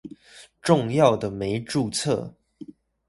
[0.63, 2.33] 重要的沒註冊